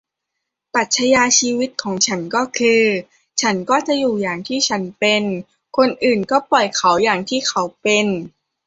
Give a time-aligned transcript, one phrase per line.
[0.73, 2.83] ปรัชญาชีวิตของฉันก็คือ
[3.41, 5.23] ฉันก็อยู่อย่างที่ฉันเป็น
[5.77, 8.07] คนอื่นก็ปล่อยเขาอย่างที่เขาเป็น